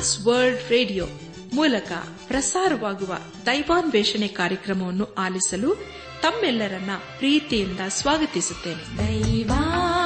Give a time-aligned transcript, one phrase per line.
[0.00, 1.06] Trans World radio
[1.54, 1.92] ಮೂಲಕ
[2.26, 5.74] ಪ್ರಸಾರವಾಗುವ ದೈವಾನ್ವೇಷಣೆ ಕಾರ್ಯಕ್ರಮವನ್ನು ಆಲಿಸಲು
[6.22, 8.98] ತಮ್ಮೆಲ್ಲರನ್ನ ಪ್ರೀತಿಯಿಂದ ಸ್ವಾಗತಿಸುತ್ತೇನೆ.
[8.98, 9.96] ದೈವಾನ್ವೇಷಣೆ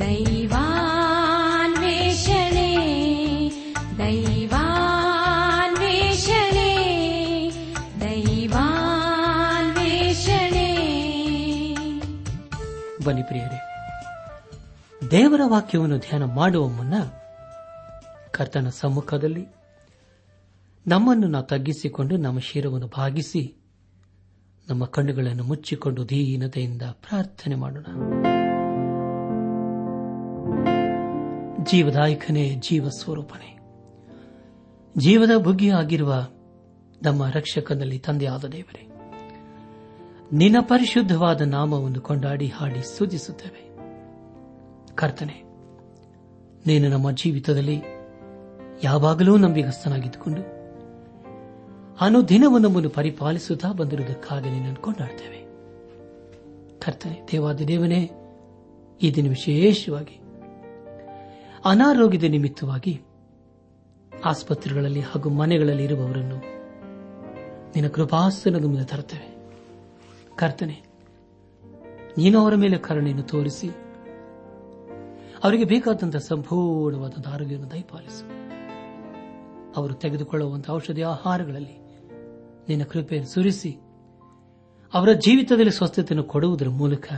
[0.00, 0.68] ದೈವಾನ್ವೇಷಣೆ
[3.98, 4.60] ದೈವಾನ್ವೇಷಣೆ
[8.00, 8.76] ದೈವಾನ್ವೇಷಣೆ.
[13.04, 13.61] ಬನ್ನಿ ಪ್ರಿಯರೇ
[15.12, 16.94] ದೇವರ ವಾಕ್ಯವನ್ನು ಧ್ಯಾನ ಮಾಡುವ ಮುನ್ನ
[18.30, 19.46] ಕರ್ತನ ಸಮ್ಮುಖದಲ್ಲಿ
[20.86, 23.56] ನಮ್ಮನ್ನು ನಾವು ತಗ್ಗಿಸಿಕೊಂಡು ನಮ್ಮ ಶಿರವನ್ನು ಭಾಗಿಸಿ
[24.70, 27.84] ನಮ್ಮ ಕಣ್ಣುಗಳನ್ನು ಮುಚ್ಚಿಕೊಂಡು ದೀನತೆಯಿಂದ ಪ್ರಾರ್ಥನೆ ಮಾಡೋಣ.
[31.64, 33.58] ಜೀವದಾಯಕನೇ ಜೀವ ಸ್ವರೂಪನೇ,
[34.98, 36.26] ಜೀವದ ಬುಗ್ಗಿಯಾಗಿರುವ
[37.02, 38.88] ನಮ್ಮ ರಕ್ಷಕನಲ್ಲಿ ತಂದೆಯಾದ ದೇವರೇ,
[40.32, 43.71] ನಿನ್ನ ಪರಿಶುದ್ಧವಾದ ನಾಮವನ್ನು ಕೊಂಡಾಡಿ ಹಾಡಿ ಸ್ತುತಿಸುತ್ತೇವೆ
[44.98, 45.36] ಕರ್ತನೆ,
[46.66, 47.76] ನೀನು ನಮ್ಮ ಜೀವಿತದಲ್ಲಿ
[48.82, 50.42] ಯಾವಾಗಲೂ ನಂಬಿಗಸ್ತನಾಗಿದ್ದುಕೊಂಡು,
[52.00, 55.40] ಅನುದಿನವೂ ನಮ್ಮನ್ನು ಪರಿಪಾಲಿಸುತ್ತಾ ಬಂದಿರುವುದಕ್ಕಾಗಿ ನಿನ್ನನ್ನು ಕೊಂಡಾಡ್ತೇವೆ.
[56.78, 58.00] ಕರ್ತನೆ, ದೇವಾದಿ ದೇವನೇ,
[59.00, 60.16] ಈ ದಿನ ವಿಶೇಷವಾಗಿ
[61.64, 62.94] ಅನಾರೋಗ್ಯದ ನಿಮಿತ್ತವಾಗಿ
[64.24, 66.38] ಆಸ್ಪತ್ರೆಗಳಲ್ಲಿ ಹಾಗೂ ಮನೆಗಳಲ್ಲಿ ಇರುವವರನ್ನು
[67.74, 69.28] ನಿನ್ನ ಕೃಪಾಸನದ ಮುಂದೆ ತರುತ್ತೇವೆ.
[70.36, 70.76] ಕರ್ತನೆ,
[72.18, 73.68] ನೀನು ಅವರ ಮೇಲೆ ಕರುಣೆಯನ್ನು ತೋರಿಸಿ
[75.44, 78.24] ಅವರಿಗೆ ಬೇಕಾದಂತಹ ಸಂಪೂರ್ಣವಾದ ಆರೋಗ್ಯವನ್ನು ದಯಪಾಲಿಸು.
[79.76, 81.76] ಅವರು ತೆಗೆದುಕೊಳ್ಳುವಂತಹ ಔಷಧಿ ಆಹಾರಗಳಲ್ಲಿ
[82.68, 83.72] ನಿನ್ನ ಕೃಪೆಯನ್ನು ಸುರಿಸಿ,
[84.94, 87.12] ಅವರ ಜೀವಿತದಲ್ಲಿ ಸ್ವಸ್ಥತೆಯನ್ನು ಕೊಡುವುದರ ಮೂಲಕ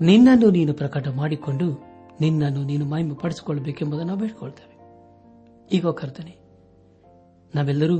[0.00, 1.66] ನಿನ್ನನ್ನು ನೀನು ಪ್ರಕಟ ಮಾಡಿಕೊಂಡು
[2.20, 4.74] ನಿನ್ನನ್ನು ನೀನು ಮಹಿಮೆ ಪಡಿಸಿಕೊಳ್ಳಬೇಕೆಂಬುದನ್ನು ನಾವು ಬೇಡಿಕೊಳ್ತೇವೆ.
[5.76, 6.34] ಈಗ ಕರ್ತನೆ,
[7.54, 7.98] ನಾವೆಲ್ಲರೂ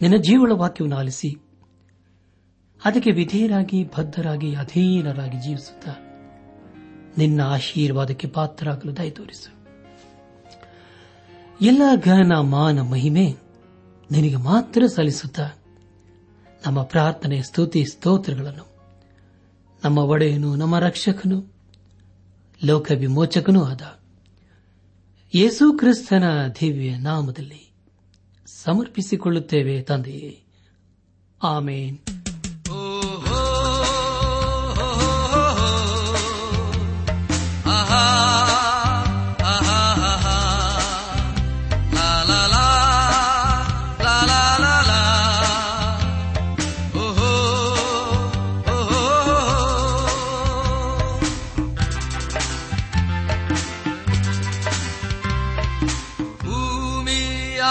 [0.00, 1.30] ನಿನ್ನ ಜೀವಳ ವಾಕ್ಯವನ್ನು ಆಲಿಸಿ,
[2.84, 5.92] ಅದಕ್ಕೆ ವಿಧೇಯರಾಗಿ, ಬದ್ಧರಾಗಿ, ಅಧೀನರಾಗಿ ಜೀವಿಸುತ್ತಾ
[7.18, 9.58] ನಿನ್ನ ಆಶೀರ್ವಾದಕ್ಕೆ ಪಾತ್ರರಾಗಲು ದಯ ತೋರಿಸು.
[11.60, 13.36] ಎಲ್ಲ ಘನ ಮಾನ ಮಹಿಮೆ
[14.10, 15.40] ನಿನಗೆ ಮಾತ್ರ ಸಲ್ಲಿಸುತ್ತ
[16.66, 18.66] ನಮ್ಮ ಪ್ರಾರ್ಥನೆ ಸ್ತುತಿ ಸ್ತೋತ್ರಗಳನ್ನು,
[19.84, 21.54] ನಮ್ಮ ಒಡೆಯನು, ನಮ್ಮ ರಕ್ಷಕನು
[22.64, 23.80] ಲೋಕ ವಿಮೋಚಕನೂ ಆದ
[25.34, 27.72] ಯೇಸು ಕ್ರಿಸ್ತನ ದಿವ್ಯ ನಾಮದಲ್ಲಿ
[28.46, 30.44] ಸಮರ್ಪಿಸಿಕೊಳ್ಳುತ್ತೇವೆ ತಂದೆಯೇ.
[31.42, 31.98] ಆಮೇನ್.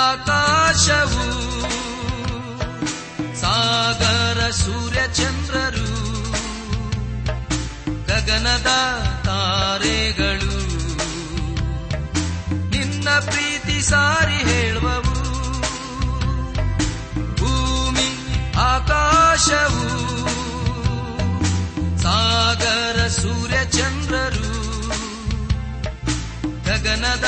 [0.07, 1.25] ಆಕಾಶವು
[3.41, 5.89] ಸಾಗರ ಸೂರ್ಯ ಚಂದ್ರರು,
[8.07, 8.69] ಗಗನದ
[9.25, 10.57] ತಾರೆಗಳು.
[12.69, 15.15] ನಿನ್ನ ಪ್ರೀತಿ ಸಾರಿ ಹೇಳುವವು.
[17.35, 18.09] ಭೂಮಿ,
[18.57, 19.87] ಆಕಾಶವು
[22.01, 24.53] ಸಾಗರ ಸೂರ್ಯ ಚಂದ್ರರು,
[26.65, 27.25] ಗಗನದ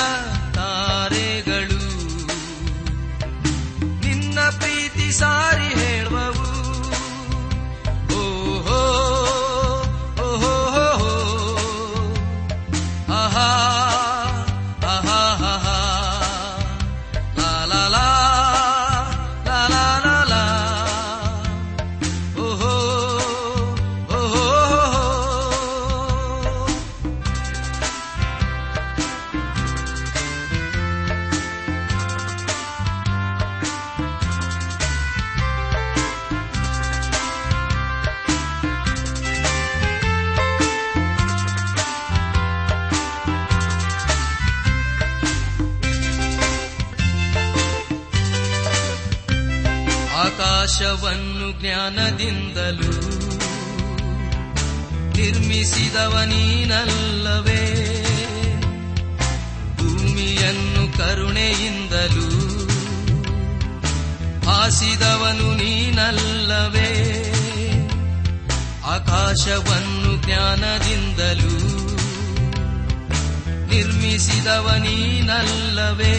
[50.79, 52.91] ಆಕಾಶವನ್ನು ಜ್ಞಾನದಿಂದಲೂ
[55.17, 57.63] ನಿರ್ಮಿಸಿದವ ನೀನಲ್ಲವೇ.
[59.77, 62.27] ಭೂಮಿಯನ್ನು ಕರುಣೆಯಿಂದಲೂ
[64.49, 66.89] ಹಾಸಿದವನು ನೀನಲ್ಲವೇ.
[68.83, 71.57] ಆಕಾಶವನ್ನು ಜ್ಞಾನದಿಂದಲೂ
[73.67, 76.15] ನಿರ್ಮಿಸಿದವ ನೀನಲ್ಲವೇ.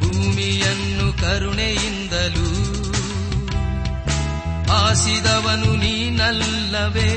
[0.00, 0.85] ಭೂಮಿಯನ್ನು
[1.26, 2.48] ಕರುಣೆಯಿಂದಲೂ
[4.72, 7.10] ಆಸಿದವನು ನೀನಲ್ಲವೇ.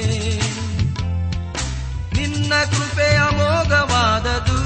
[2.13, 4.59] ನಿನ್ನ ಕೃಪೆ ಅಮೋಘವಾದದು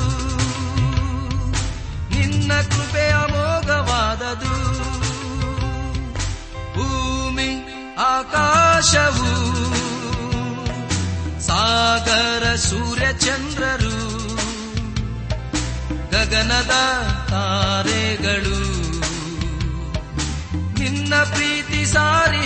[2.16, 4.56] ನಿನ್ನ ಕೃಪೆ ಅಮೋಘವಾದದು
[6.74, 7.50] ಭೂಮಿ,
[7.98, 9.32] ಆಕಾಶವು,
[11.42, 14.14] ಸಾಗರ, ಸೂರ್ಯ, ಚಂದ್ರರು,
[16.12, 16.72] ಗಗನದ
[17.30, 18.03] ತಾರೆಗಳು
[21.24, 22.42] ನಿನ್ನ ಪ್ರೀತಿ ಸಾರಿ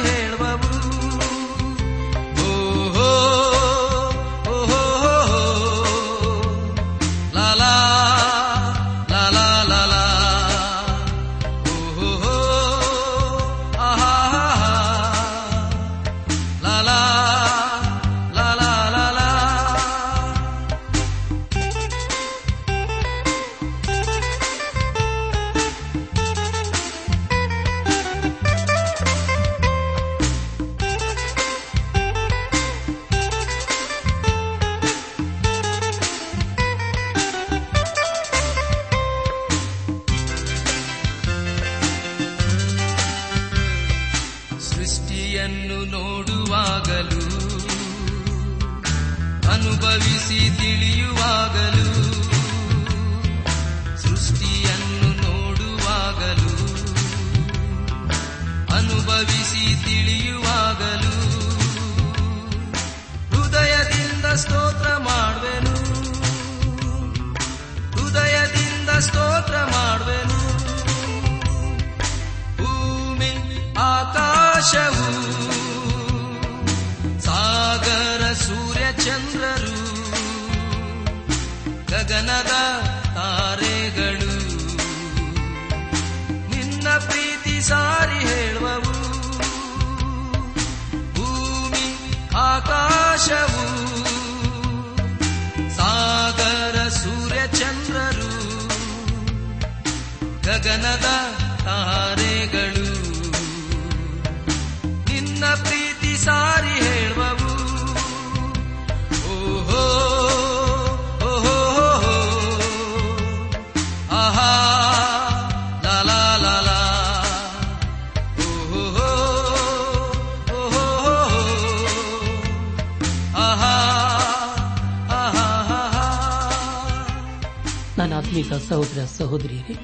[128.48, 129.76] ಸಹೋದರ ಸಹೋದರಿಯರೇ,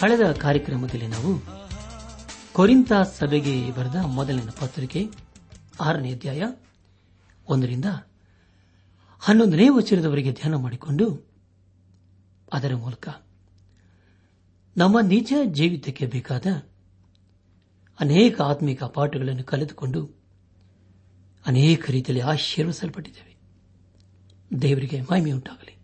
[0.00, 1.38] ಕಳೆದ ಕಾರ್ಯಕ್ರಮದಲ್ಲಿ ನಾವು
[2.52, 5.08] ಕೊರಿಂತ ಸಭೆಗೆ ಬರೆದ ಮೊದಲಿನ ಪತ್ರಿಕೆ
[5.80, 6.42] ಆರನೇ ಅಧ್ಯಾಯ
[7.48, 7.84] ಒಂದರಿಂದ
[9.18, 11.06] ಹನ್ನೊಂದನೇ ವಚನದವರೆಗೆ ಧ್ಯಾನ ಮಾಡಿಕೊಂಡು
[12.52, 13.08] ಅದರ ಮೂಲಕ
[14.76, 16.46] ನಮ್ಮ ನಿಜ ಜೀವಿತಕ್ಕೆ ಬೇಕಾದ
[18.00, 20.20] ಅನೇಕ ಆತ್ಮಿಕ ಪಾಠಗಳನ್ನು ಕಲಿತುಕೊಂಡು
[21.46, 23.34] ಅನೇಕ ರೀತಿಯಲ್ಲಿ ಆಶೀರ್ವಿಸಲ್ಪಟ್ಟಿದ್ದೇವೆ
[24.62, 25.79] ದೇವರಿಗೆ ಮಹಿಮೆಯುಂಟಾಗಲಿ.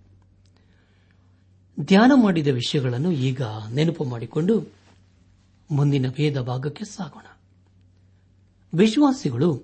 [1.80, 3.42] ಧ್ಯಾನ ಮಾಡಿದ ವಿಷಯಗಳನ್ನು ಈಗ
[3.72, 4.72] ನೆನಪು ಮಾಡಿಕೊಂಡು
[5.70, 7.22] ಮುಂದಿನ ಭೇದ ಭಾಗಕ್ಕೆ ಸಾಗೋಣ.
[8.74, 9.62] ವಿಶ್ವಾಸಿಗಳು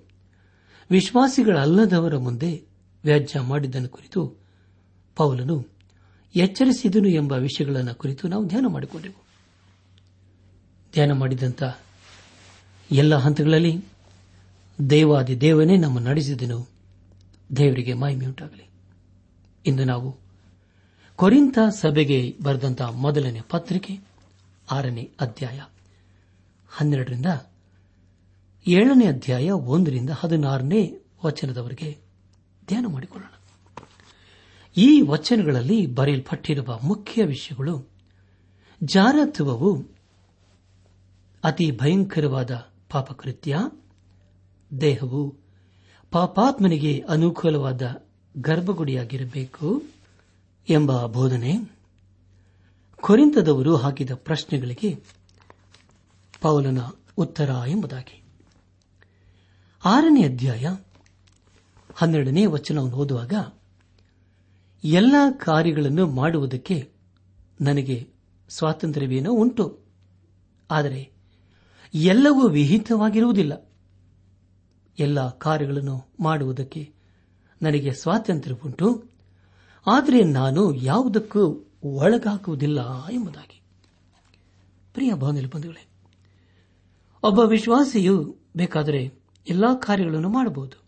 [0.91, 2.63] ವಿಶ್ವಾಸಿಗಳಲ್ಲದವರ ಮುಂದೆ
[3.05, 4.35] ವ್ಯಾಜ್ಯ ಮಾಡಿದ್ದನ್ನು ಕುರಿತು
[5.17, 5.67] ಪೌಲನು
[6.37, 9.25] ಎಚ್ಚರಿಸಿದನು ಎಂಬ ವಿಷಯಗಳನ್ನು ಕುರಿತು ನಾವು ಧ್ಯಾನ ಮಾಡಿಕೊಂಡೆವು.
[10.93, 11.63] ಧ್ಯಾನ ಮಾಡಿದಂಥ
[12.91, 13.85] ಎಲ್ಲ ಹಂತಗಳಲ್ಲಿ
[14.91, 16.69] ದೇವಾದಿ ದೇವನೇ ನಮ್ಮ ನಡೆಸಿದನು.
[17.57, 18.71] ದೇವರಿಗೆ ಮಹಿಮೆಯುಂಟಾಗಲಿ.
[19.67, 20.22] ಇಂದು ನಾವು
[21.23, 23.99] ಕೊರಿಂತ ಸಭೆಗೆ ಬರೆದಂತ ಮೊದಲನೇ ಪತ್ರಿಕೆ,
[24.71, 25.61] ಆರನೇ ಅಧ್ಯಾಯ,
[26.69, 27.27] ಹನ್ನೆರಡರಿಂದ
[28.67, 31.99] ಏಳನೇ ಅಧ್ಯಾಯ ಒಂದರಿಂದ ಹದಿನಾರನೇ ವಚನದವರೆಗೆ
[32.69, 33.41] ಧ್ಯಾನ ಮಾಡಿಕೊಳ್ಳೋಣ.
[34.77, 37.89] ಈ ವಚನಗಳಲ್ಲಿ ಬರೆಯಲ್ಪಟ್ಟಿರುವ ಮುಖ್ಯ ವಿಷಯಗಳು
[38.85, 39.85] ಜಾರತ್ವವು
[41.45, 43.59] ಅತಿ ಭಯಂಕರವಾದ ಪಾಪಕೃತ್ಯ,
[44.81, 45.35] ದೇಹವು
[46.11, 48.03] ಪಾಪಾತ್ಮನಿಗೆ ಅನುಕೂಲವಾದ
[48.41, 49.83] ಗರ್ಭಗುಡಿಯಾಗಿರಬೇಕು
[50.69, 51.57] ಎಂಬ ಬೋಧನೆ
[53.01, 55.05] ಕೊರಿಂತದವರು ಹಾಕಿದ ಪ್ರಶ್ನೆಗಳಿಗೆ
[56.41, 56.79] ಪೌಲನ
[57.17, 58.23] ಉತ್ತರ ಎಂಬುದಾಗಿ.
[59.85, 60.69] ಆರನೇ ಅಧ್ಯಾಯ
[61.95, 63.33] ಹನ್ನೆರಡನೇ ವಚನವನ್ನು ಓದುವಾಗ,
[64.85, 65.15] ಎಲ್ಲ
[65.45, 66.93] ಕಾರ್ಯಗಳನ್ನು ಮಾಡುವುದಕ್ಕೆ
[67.61, 68.09] ನನಗೆ
[68.49, 69.81] ಸ್ವಾತಂತ್ರ್ಯವೇನೋ ಉಂಟು,
[70.71, 71.13] ಆದರೆ
[71.95, 73.73] ಎಲ್ಲವೂ ವಿಹಿತವಾಗಿರುವುದಿಲ್ಲ.
[74.99, 76.95] ಎಲ್ಲ ಕಾರ್ಯಗಳನ್ನು ಮಾಡುವುದಕ್ಕೆ
[77.63, 79.12] ನನಗೆ ಸ್ವಾತಂತ್ರ್ಯವುಂಟು
[79.87, 83.63] ಆದರೆ ನಾನು ಯಾವುದಕ್ಕೂ ಒಳಗಾಗುವುದಿಲ್ಲ ಎಂಬುದಾಗಿ.
[84.95, 85.89] ಪ್ರಿಯ ಬಂಧುಗಳೇ,
[87.23, 89.13] ಒಬ್ಬ ವಿಶ್ವಾಸಿಯು ಬೇಕಾದರೆ
[89.49, 90.83] ಎಲ್ಲಾ ಕಾರ್ಯಗಳನ್ನು ಮಾಡಬಹುದು.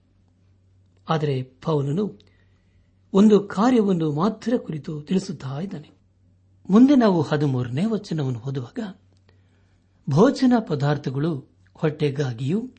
[1.09, 2.19] ಆದರೆ ಪೌಲನು
[3.13, 5.91] ಒಂದು ಕಾರ್ಯವನ್ನು ಮಾತ್ರ ಕುರಿತು ತಿಳಿಸುತ್ತಾ ಇದ್ದಾನೆ.
[6.71, 8.95] ಮುಂದೆ ನಾವು ಹದಿಮೂರನೇ ವಚನವನ್ನು ಓದುವಾಗ,
[10.11, 12.71] ಭೋಜನ ಪದಾರ್ಥಗಳು ಹೊಟ್ಟೆಗಾಗಿಯೂ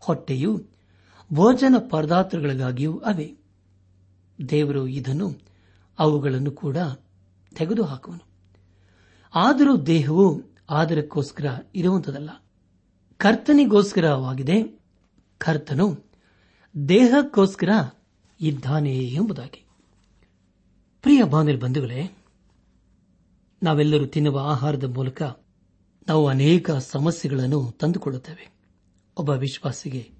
[0.00, 0.62] ಹೊಟ್ಟೆಯು
[1.32, 3.36] ಭೋಜನ ಪದಾರ್ಥಗಳಿಗಾಗಿಯೂ ಅವೆ.
[4.48, 5.51] ದೇವರು ಇದನ್ನು
[5.98, 6.76] ಅವುಗಳನ್ನು ಕೂಡ
[7.56, 8.26] ತೆಗೆದುಹಾಕುವನು.
[9.34, 12.30] ಆದರೂ ದೇಹವು ಆದರಕ್ಕೋಸ್ಕರ ಇರುವಂತದಲ್ಲ
[13.16, 14.62] ಕರ್ತನಿಗೋಸ್ಕರವಾಗಿದೆ.
[15.38, 16.04] ಕರ್ತನು
[16.88, 17.68] ದೇಹಕ್ಕೋಸ್ಕರ
[18.40, 19.64] ಇದ್ದಾನೆ ಎಂಬುದಾಗಿ.
[21.02, 22.16] ಪ್ರಿಯ ಬಾಂಧವ ಬಂಧುಗಳೇ,
[23.62, 25.22] ನಾವೆಲ್ಲರೂ ತಿನ್ನುವ ಆಹಾರದ ಮೂಲಕ
[26.08, 28.52] ನಾವು ಅನೇಕ ಸಮಸ್ಯೆಗಳನ್ನು ತಂದುಕೊಳ್ಳುತ್ತೇವೆ
[29.16, 30.10] ಒಬ್ಬ ವಿಶ್ವಾಸಿಗೆ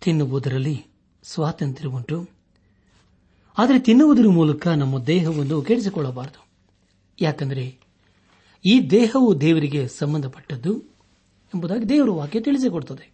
[0.00, 0.86] ತಿನ್ನುವುದರಲ್ಲಿ
[1.22, 2.35] ಸ್ವಾತಂತ್ರ್ಯ ಉಂಟು
[3.58, 6.46] ಆದರೆ ತಿನ್ನುವುದರ ಮೂಲಕ ನಮ್ಮ ದೇಹವನ್ನು ಕೆಡಿಸಿಕೊಳ್ಳಬಾರದು.
[7.20, 7.78] ಯಾಕಂದರೆ
[8.64, 10.80] ಈ ದೇಹವು ದೇವರಿಗೆ ಸಂಬಂಧಪಟ್ಟದ್ದು
[11.54, 13.12] ಎಂಬುದಾಗಿ ದೇವರು ವಾಕ್ಯ ತಿಳಿಸಿಕೊಡುತ್ತದೆ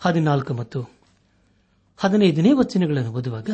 [0.00, 0.82] ಹದಿನಾಲ್ಕು ಮತ್ತು
[1.96, 3.50] ಹದಿನೈದನೇ ವಚನಗಳನ್ನು ಓದುವಾಗ,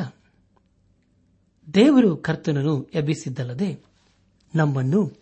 [1.75, 3.85] ದೇವರು ಕರ್ತನನ್ನು ಎಬ್ಬಿಸಿದ್ದಲ್ಲದೆ
[4.54, 5.12] ನಮ್ಮನ್ನು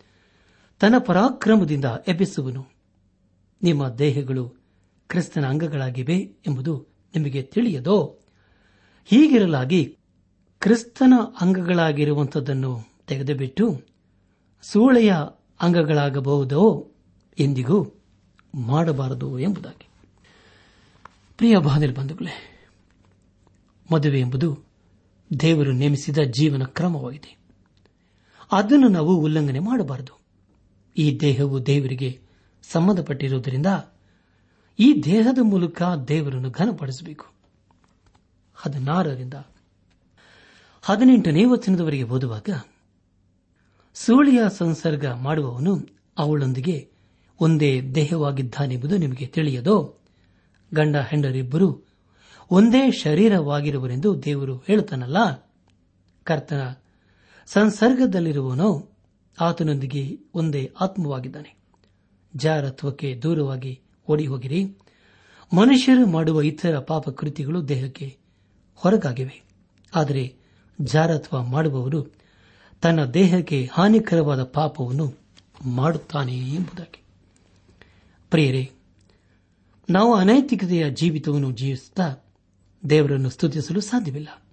[0.79, 2.65] ತನ್ನ ಪರಾಕ್ರಮದಿಂದ ಎಬ್ಬಿಸುವನು.
[3.63, 4.49] ನಿಮ್ಮ ದೇಹಗಳು
[5.07, 6.85] ಕ್ರಿಸ್ತನ ಅಂಗಗಳಾಗಿವೆ ಎಂಬುದು
[7.15, 8.17] ನಿಮಗೆ ತಿಳಿಯದೋ?
[9.05, 9.96] ಹೀಗಿರಲಾಗಿ
[10.59, 13.81] ಕ್ರಿಸ್ತನ ಅಂಗಗಳಾಗಿರುವಂಥದ್ದನ್ನು ತೆಗೆದುಬಿಟ್ಟು
[14.61, 15.13] ಸೂಳೆಯ
[15.61, 16.91] ಅಂಗಗಳಾಗಬಹುದೋ
[17.39, 18.01] ಎಂದಿಗೂ
[18.55, 19.87] ಮಾಡಬಾರದು ಎಂಬುದಾಗಿ.
[21.37, 22.59] ಪ್ರಿಯ ಬಾಧಿಲ್ ಬಂಧುಗಳೇ,
[23.93, 24.63] ಮದುವೆ ಎಂಬುದು
[25.39, 27.37] ದೇವರು ನೇಮಿಸಿದ ಜೀವನ ಕ್ರಮವಾಗಿದೆ.
[28.51, 30.19] ಅದನ್ನು ನಾವು ಉಲ್ಲಂಘನೆ ಮಾಡಬಾರದು.
[30.97, 32.21] ಈ ದೇಹವು ದೇವರಿಗೆ
[32.71, 33.65] ಸಂಬಂಧಪಟ್ಟಿರುವುದರಿಂದ
[34.79, 37.25] ಈ ದೇಹದ ಮೂಲಕ ದೇವರನ್ನು ಘನಪಡಿಸಬೇಕು.
[38.55, 39.33] ಹದಿನಾರರಿಂದ
[40.87, 42.49] ಹದಿನೆಂಟನೇ ವಚನದವರೆಗೆ ಓದುವಾಗ
[43.93, 46.89] ಸೂಳಿಯ ಸಂಸರ್ಗ ಮಾಡುವವನು ಅವಳೊಂದಿಗೆ
[47.41, 49.95] ಒಂದೇ ದೇಹವಾಗಿದ್ದಾನೆಂಬುದು ನಿಮಗೆ ತಿಳಿಯದೋ?
[50.73, 51.87] ಗಂಡ ಹೆಂಡರಿಬ್ಬರು
[52.51, 55.49] ಒಂದೇ ಶರೀರವಾಗಿರುವರೆಂದು ದೇವರು ಹೇಳುತ್ತಾನಲ್ಲ?
[56.23, 56.73] ಕರ್ತನ
[57.45, 58.91] ಸಂಸರ್ಗದಲ್ಲಿರುವವನು
[59.41, 61.57] ಆತನೊಂದಿಗೆ ಒಂದೇ ಆತ್ಮವಾಗಿದ್ದಾನೆ.
[62.35, 64.65] ಜಾರತ್ವಕ್ಕೆ ದೂರವಾಗಿ ಓಡಿ ಹೋಗಿರಿ
[65.53, 68.17] ಮನುಷ್ಯರು ಮಾಡುವ ಇತರ ಪಾಪ ಕೃತಿಗಳು ದೇಹಕ್ಕೆ
[68.75, 69.43] ಹೊರಗಾಗಿವೆ.
[69.95, 70.46] ಆದರೆ
[70.81, 72.07] ಜಾರತ್ವ ಮಾಡುವವರು
[72.81, 75.13] ತನ್ನ ದೇಹಕ್ಕೆ ಹಾನಿಕರವಾದ ಪಾಪವನ್ನು
[75.65, 77.03] ಮಾಡುತ್ತಾನೆ ಎಂಬುದಾಗಿ.
[78.29, 78.71] ಪ್ರಿಯರೇ,
[79.89, 82.15] ನಾವು ಅನೈತಿಕತೆಯ ಜೀವಿತವನ್ನು ಜೀವಿಸುತ್ತಾ
[82.89, 84.43] ದೇವರನ್ನು ಸ್ತುತಿಸಲು ಸಾಧ್ಯವಿಲ್ಲ.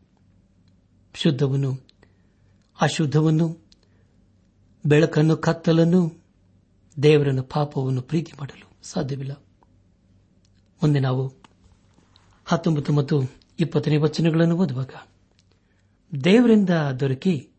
[1.15, 1.87] ಶುದ್ಧವನ್ನು,
[2.81, 3.59] ಅಶುದ್ಧವನ್ನು,
[4.87, 6.25] ಬೆಳಕನ್ನು ಕತ್ತಲನ್ನು,
[7.03, 9.33] ದೇವರನ್ನು ಪಾಪವನ್ನು ಪ್ರೀತಿ ಮಾಡಲು ಸಾಧ್ಯವಿಲ್ಲ.
[10.83, 11.33] ಮುಂದೆ ನಾವು
[12.45, 13.23] ಹತ್ತೊಂಬತ್ತು ಮತ್ತು
[13.61, 14.91] ಇಪ್ಪತ್ತನೇ ವಚನಗಳನ್ನು ಓದುವಾಗ
[16.25, 17.51] ದೇವರಿಂದ ದೊರಕಿ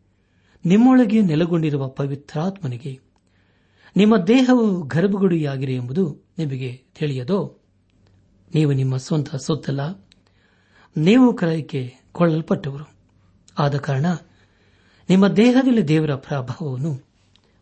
[0.65, 2.99] ನಿಮ್ಮೊಳಗೆ ನೆಲೆಗೊಂಡಿರುವ ಪವಿತ್ರಾತ್ಮನಿಗೆ
[3.95, 7.57] ನಿಮ್ಮ ದೇಹವು ಗರ್ಭಗುಡಿಯಾಗಿರಿ ಎಂಬುದು ನಿಮಗೆ ತಿಳಿಯದೋ?
[8.55, 10.07] ನೀವು ನಿಮ್ಮ ಸ್ವಂತ ಸೊತ್ತಲ್ಲ,
[10.97, 12.93] ನೀವು ಕ್ರಯಕ್ಕೆ ಕೊಳ್ಳಲ್ಪಟ್ಟವರು.
[13.57, 14.05] ಆದ ಕಾರಣ
[15.09, 16.95] ನಿಮ್ಮ ದೇಹದಲ್ಲಿ ದೇವರ ಪ್ರಭಾವವನ್ನು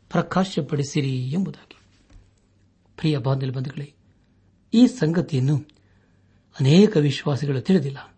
[0.10, 1.78] ಪ್ರಕಾಶಪಡಿಸಿರಿ ಎಂಬುದಾಗಿ.
[2.98, 3.86] ಪ್ರಿಯ ಬಾಂಧವ್ಯ
[4.74, 5.58] ಈ ಸಂಗತಿಯನ್ನು
[6.60, 8.16] ಅನೇಕ ವಿಶ್ವಾಸಿಗಳು ತಿಳಿದಿಲ್ಲ.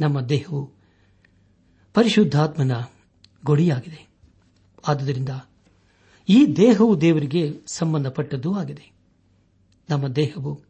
[0.00, 0.77] ನಮ್ಮ ದೇಹವು
[1.98, 2.72] ಪರಿಶುದ್ಧಾತ್ಮನ
[3.44, 4.08] ಗೊಡಿಯಾಗಿದೆ.
[4.88, 5.28] ಆದುದರಿಂದ
[6.28, 8.92] ಈ ದೇಹವು ದೇವರಿಗೆ ಸಂಬಂಧಪಟ್ಟದ್ದೂ ಆಗಿದೆ.
[9.90, 10.62] ನಮ್ಮ ದೇಹವು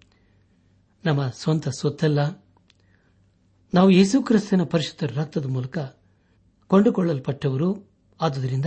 [1.04, 2.44] ನಮ್ಮ ಸ್ವಂತ ಸ್ವತ್ತಲ್ಲ.
[3.74, 5.78] ನಾವು ಯೇಸುಕ್ರಿಸ್ತನ ಪರಿಶುದ್ಧ ರಕ್ತದ ಮೂಲಕ
[6.66, 7.90] ಕೊಂಡುಕೊಳ್ಳಲ್ಪಟ್ಟವರು.
[8.20, 8.66] ಆದುದರಿಂದ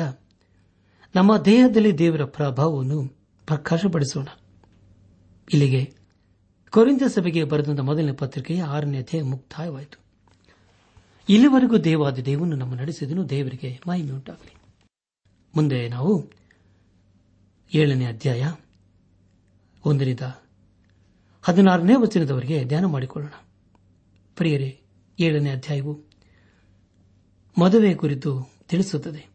[1.15, 3.08] ನಮ್ಮ ದೇಹದಲ್ಲಿ ದೇವರ ಪ್ರಭಾವವನ್ನು
[3.48, 4.27] ಪ್ರಕಾಶಪಡಿಸೋಣ.
[5.53, 5.94] ಇಲ್ಲಿಗೆ
[6.70, 10.11] ಕೊರಿಂದ ಸಭೆಗೆ ಬರೆದಂತ ಮೊದಲನೇ ಪತ್ರಿಕೆಯ ಆರನೇ ಅಧ್ಯಾಯ ಮುಕ್ತಾಯವಾಯಿತು.
[11.32, 14.56] ಇಲ್ಲಿವರೆಗೂ ದೇವಾದ ದೇವನು ನಮ್ಮ ನಡೆಸಿದನು, ದೇವರಿಗೆ ಮಹಿಮೆ ಉಂಟಾಗಲಿ.
[15.56, 16.32] ಮುಂದೆ ನಾವು
[17.74, 18.52] ಏಳನೇ ಅಧ್ಯಾಯ
[19.86, 20.20] ಒಂದರಿಂದ
[21.42, 23.34] ಹದಿನಾರನೇ ವಚನದವರೆಗೆ ಧ್ಯಾನ ಮಾಡಿಕೊಳ್ಳೋಣ.
[24.36, 24.82] ಪ್ರಿಯರೇ,
[25.20, 26.00] ಏಳನೇ ಅಧ್ಯಾಯವು
[27.62, 29.28] ಮದುವೆ ಕುರಿತು ತಿಳಿಸುತ್ತದೆ.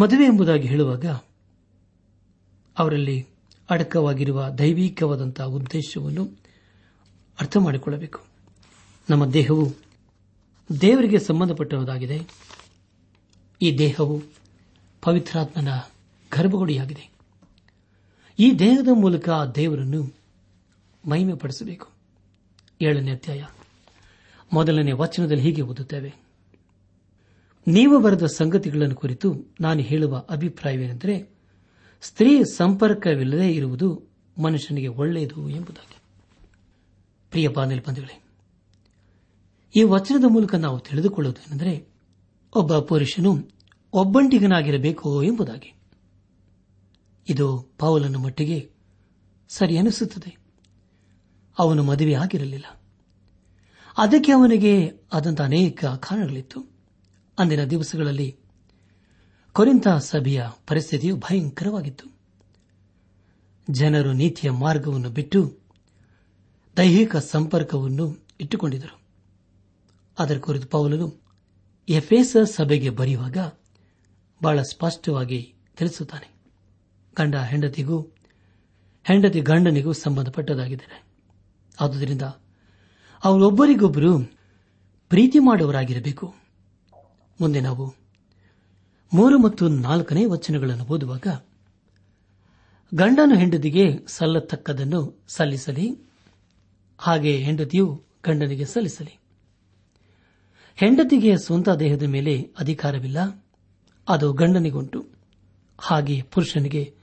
[0.00, 1.06] ಮದುವೆ ಎಂಬುದಾಗಿ ಹೇಳುವಾಗ
[2.78, 3.26] ಅವರಲ್ಲಿ
[3.70, 6.24] ಅಡಕವಾಗಿರುವ ದೈವಿಕವಾದಂತಹ ಉದ್ದೇಶವನ್ನು
[7.40, 8.20] ಅರ್ಥ ಮಾಡಿಕೊಳ್ಳಬೇಕು.
[9.10, 9.85] ನಮ್ಮ ದೇಹವು
[10.80, 12.26] ದೇವರಿಗೆ ಸಂಬಂಧಪಟ್ಟವುದಾಗಿದೆ
[13.62, 14.22] ಈ ದೇಹವು
[15.02, 15.68] ಪವಿತ್ರಾತ್ಮನ
[16.36, 17.10] ಗರ್ಭಗುಡಿಯಾಗಿದೆ.
[18.38, 20.14] ಈ ದೇಹದ ಮೂಲಕ ಆ ದೇವರನ್ನು
[21.08, 21.88] ಮಹಿಮೆಪಡಿಸಬೇಕು.
[22.82, 23.44] ಏಳನೇ ಅಧ್ಯಾಯ.
[24.52, 26.14] ಮೊದಲನೇ ವಚನದಲ್ಲಿ ಹೀಗೆ ಓದುತ್ತೇವೆ.
[27.66, 31.30] ನೀವು ಬರೆದ ಸಂಗತಿಗಳನ್ನು ಕುರಿತು ನಾನು ಹೇಳುವ ಅಭಿಪ್ರಾಯವೇನೆಂದರೆ,
[32.02, 34.02] ಸ್ತ್ರೀ ಸಂಪರ್ಕವಿಲ್ಲದೆ ಇರುವುದು
[34.42, 35.96] ಮನುಷ್ಯನಿಗೆ ಒಳ್ಳೆಯದು ಎಂಬುದಾಗಿ.
[37.30, 38.22] ಪ್ರಿಯ ಬಂಧುಗಳೇ
[39.76, 41.88] ಈ ವಚನದ ಮೂಲಕ ನಾವು ತಿಳಿದುಕೊಳ್ಳುವುದೇನೆಂದರೆ
[42.54, 43.48] ಒಬ್ಬ ಪುರುಷನು
[43.92, 45.74] ಒಬ್ಬಂಟಿಗನಾಗಿರಬೇಕು ಎಂಬುದಾಗಿ.
[47.28, 48.70] ಇದು ಪೌಲನ ಮಟ್ಟಿಗೆ
[49.48, 50.36] ಸರಿ ಅನಿಸುತ್ತದೆ.
[51.58, 52.82] ಅವನು ಮದುವೆ ಆಗಿರಲಿಲ್ಲ.
[53.98, 56.62] ಅದಕ್ಕೆ ಅವನಿಗೆ ಆದಂಥ ಅನೇಕ ಕಾರಣಗಳಿತ್ತು.
[57.38, 58.36] ಅಂದಿನ ದಿವಸಗಳಲ್ಲಿ
[59.52, 62.18] ಕೊರಿಂತ ಸಭೆಯ ಪರಿಸ್ಥಿತಿಯು ಭಯಂಕರವಾಗಿತ್ತು.
[63.70, 65.58] ಜನರು ನೀತಿಯ ಮಾರ್ಗವನ್ನು ಬಿಟ್ಟು
[66.76, 69.05] ದೈಹಿಕ ಸಂಪರ್ಕವನ್ನು ಇಟ್ಟುಕೊಂಡಿದ್ದರು.
[70.18, 71.22] ಅದರ ಕುರಿತು ಪೌಲನು
[71.88, 73.36] ಎಫೇಸ ಸಭೆಗೆ ಬರೆಯುವಾಗ
[74.42, 76.34] ಬಹಳ ಸ್ಪಷ್ಟವಾಗಿ ತಿಳಿಸುತ್ತಾನೆ.
[77.16, 78.00] ಗಂಡ ಹೆಂಡತಿಗೂ,
[79.04, 81.04] ಹೆಂಡತಿ ಗಂಡನಿಗೂ ಸಂಬಂಧಪಟ್ಟದಾಗಿದ್ದಾರೆ
[81.80, 82.22] ಆದುದರಿಂದ
[83.24, 84.18] ಅವರೊಬ್ಬರಿಗೊಬ್ಬರು
[85.08, 86.34] ಪ್ರೀತಿ ಮಾಡುವರಾಗಿರಬೇಕು
[87.40, 87.94] ಮುಂದೆ ನಾವು
[89.14, 91.26] ಮೂರು ಮತ್ತು ನಾಲ್ಕನೇ ವಚನಗಳನ್ನು ಓದುವಾಗ,
[92.94, 96.08] ಗಂಡನು ಹೆಂಡತಿಗೆ ಸಲ್ಲತಕ್ಕದನ್ನು ಸಲ್ಲಿಸಲಿ,
[96.98, 99.18] ಹಾಗೆ ಹೆಂಡತಿಯು ಗಂಡನಿಗೆ ಸಲ್ಲಿಸಲಿ.
[100.76, 103.44] ಹೆಂಡತಿಗೆ ಸ್ವಂತ ದೇಹದ ಮೇಲೆ ಅಧಿಕಾರವಿಲ್ಲ.
[104.08, 105.06] ಅದು ಗಂಡನಿಗುಂಟು.
[105.78, 106.94] ಹಾಗೆ ಪುರುಷನಿಗೆ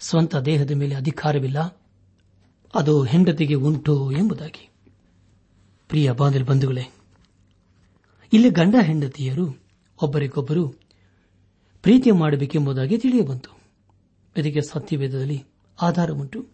[0.00, 1.82] ಸ್ವಂತ ದೇಹದ ಮೇಲೆ ಅಧಿಕಾರವಿಲ್ಲ.
[2.74, 4.70] ಅದು ಹೆಂಡತಿಗೆ ಉಂಟು ಎಂಬುದಾಗಿ.
[5.88, 6.94] ಪ್ರಿಯ ಬಂಧುಗಳೇ,
[8.32, 9.62] ಇಲ್ಲಿ ಗಂಡ ಹೆಂಡತಿಯರು
[10.02, 10.68] ಒಬ್ಬರಿಗೊಬ್ಬರು
[11.82, 13.50] ಪ್ರೀತಿ ಮಾಡಬೇಕೆಂಬುದಾಗಿ ತಿಳಿಯಬಂತು
[14.36, 15.44] ಇದಕ್ಕೆ ಸತ್ಯವೇದದಲ್ಲಿ
[15.82, 16.46] ಆಧಾರ ಉಂಟು.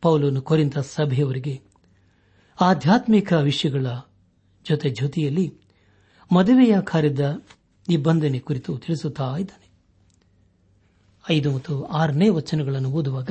[0.00, 1.60] ಪೌಲನು ಕೊರಿಂದ ಸಭೆಯವರಿಗೆ
[2.60, 3.86] ಆಧ್ಯಾತ್ಮಿಕ ವಿಷಯಗಳ
[4.68, 5.54] ಜೊತೆ ಜೊತೆಯಲ್ಲಿ
[6.32, 7.42] ಮದುವೆಯ ಕಾರ್ಯದ
[7.88, 9.68] ನಿಬಂಧನೆ ಕುರಿತು ತಿಳಿಸುತ್ತಾ ಇದ್ದಾನೆ.
[11.30, 13.30] ಐದು ಮತ್ತು ಆರನೇ ವಚನಗಳನ್ನು ಓದುವಾಗ,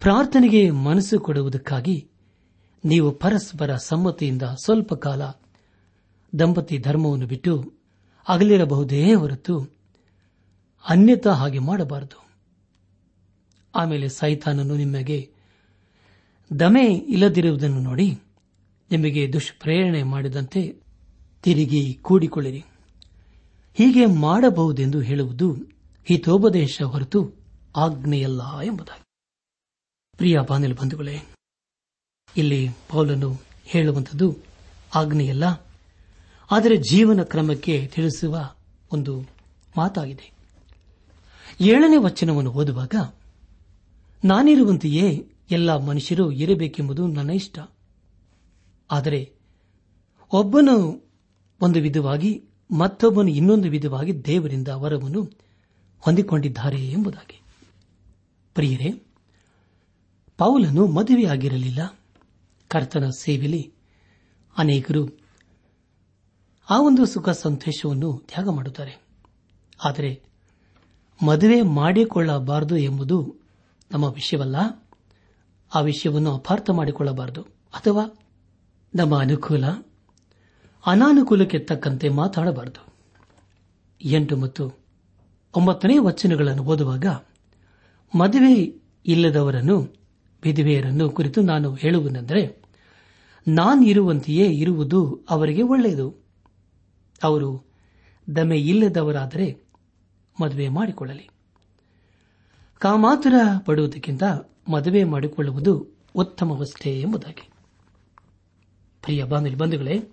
[0.00, 2.08] ಪ್ರಾರ್ಥನೆಗೆ ಮನಸ್ಸು ಕೊಡುವುದಕ್ಕಾಗಿ
[2.84, 5.22] ನೀವು ಪರಸ್ಪರ ಸಮ್ಮತಿಯಿಂದ ಸ್ವಲ್ಪ ಕಾಲ
[6.38, 7.72] ದಂಪತಿ ಧರ್ಮವನ್ನು ಬಿಟ್ಟು
[8.28, 9.72] ಅಗಲಿರಬಹುದೇ ಹೊರತು
[10.88, 12.26] ಅನ್ಯತಾ ಹಾಗೆ ಮಾಡಬಾರದು.
[13.74, 15.30] ಆಮೇಲೆ ಸೈತಾನನು ನಿಮಗೆ
[16.58, 18.22] ದಮೆ ಇಲ್ಲದಿರುವುದನ್ನು ನೋಡಿ
[18.90, 20.76] ನಿಮಗೆ ದುಷ್ಪ್ರೇರಣೆ ಮಾಡಿದಂತೆ
[21.42, 22.64] ತಿರುಗಿ ಕೂಡಿಕೊಳ್ಳಿರಿ.
[23.74, 25.52] ಹೀಗೆ ಮಾಡಬಹುದೆಂದು ಹೇಳುವುದು
[26.04, 27.32] ಹಿತೋಪದೇಶ ಹೊರತು
[27.76, 29.02] ಆಜ್ಞೆಯಲ್ಲ ಎಂಬುದಾಗಿ.
[30.16, 31.18] ಪ್ರಿಯ ಬಾನಿಲ್ ಬಂಧುಗಳೇ,
[32.36, 34.36] ಇಲ್ಲಿ ಪೌಲನು ಹೇಳುವಂಥದ್ದು
[34.94, 35.44] ಆಜ್ಞೆಯಲ್ಲ,
[36.50, 38.54] ಆದರೆ ಜೀವನ ಕ್ರಮಕ್ಕೆ ತಿಳಿಸುವ
[38.92, 39.20] ಒಂದು
[39.76, 40.32] ಮಾತಾಗಿದೆ.
[41.60, 42.94] ಏಳನೇ ವಚನವನ್ನು ಓದುವಾಗ,
[44.24, 47.58] ನಾನಿರುವಂತೆಯೇ ಎಲ್ಲ ಮನುಷ್ಯರು ಇರಬೇಕೆಂಬುದು ನನ್ನ ಇಷ್ಟ.
[48.90, 49.32] ಆದರೆ
[50.32, 51.06] ಒಬ್ಬನು
[51.60, 55.30] ಒಂದು ವಿಧವಾಗಿ, ಮತ್ತೊಬ್ಬನು ಇನ್ನೊಂದು ವಿಧವಾಗಿ ದೇವರಿಂದ ವರವನ್ನು
[55.98, 57.42] ಹೊಂದಿಕೊಂಡಿದ್ದಾರೆ ಎಂಬುದಾಗಿ.
[58.54, 58.90] ಪ್ರಿಯರೇ,
[60.38, 61.98] ಪೌಲನು ಮದುವೆಯಾಗಿರಲಿಲ್ಲ.
[62.68, 63.72] ಕರ್ತನ ಸೇವೆಯಲ್ಲಿ
[64.58, 65.26] ಅನೇಕರು
[66.70, 69.02] ಆ ಒಂದು ಸುಖ ಸಂತೋಷವನ್ನು ತ್ಯಾಗ ಮಾಡುತ್ತಾರೆ.
[69.84, 70.22] ಆದರೆ
[71.26, 73.36] ಮದುವೆ ಮಾಡಿಕೊಳ್ಳಬಾರದು ಎಂಬುದು
[73.90, 74.56] ನಮ್ಮ ವಿಷಯವಲ್ಲ.
[75.74, 77.42] ಆ ವಿಷಯವನ್ನು ಅಪಾರ್ಥ ಮಾಡಿಕೊಳ್ಳಬಾರದು.
[77.74, 78.25] ಅಥವಾ
[78.96, 79.66] ನಮ್ಮ ಅನುಕೂಲ
[80.86, 82.86] ಅನಾನುಕೂಲಕ್ಕೆ ತಕ್ಕಂತೆ ಮಾತಾಡಬಾರದು.
[84.00, 84.78] ಎಂಟು ಮತ್ತು
[85.56, 87.06] ಒಂಬತ್ತನೇ ವಚನಗಳನ್ನು ಓದುವಾಗ,
[88.18, 89.94] ಮದುವೆ ಇಲ್ಲದವರನ್ನು,
[90.42, 92.62] ವಿಧವೆಯರನ್ನು ಕುರಿತು ನಾನು ಹೇಳುವುದೆಂದರೆ
[93.48, 96.14] ನಾನಿರುವಂತೆಯೇ ಇರುವುದು ಅವರಿಗೆ ಒಳ್ಳೆಯದು.
[97.22, 97.64] ಅವರು
[98.36, 99.66] ದಮೆ ಇಲ್ಲದವರಾದರೆ
[100.42, 101.30] ಮದುವೆ ಮಾಡಿಕೊಳ್ಳಲಿ.
[102.78, 104.22] ಕಾಮಾತುರ ಪಡುವುದಕ್ಕಿಂತ
[104.72, 107.50] ಮದುವೆ ಮಾಡಿಕೊಳ್ಳುವುದು ಉತ್ತಮವಷ್ಟೇ ಎಂಬುದಾಗಿ.
[109.06, 110.08] ಪ್ರಿಯ ಬಾಂಧವ್ಯ ಬಂಧುಗಳೇ,